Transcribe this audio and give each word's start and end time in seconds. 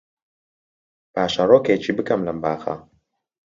پاشەرۆکێکی 1.13 1.91
بکەم 1.97 2.21
لەم 2.27 2.37
باخە 2.43 2.75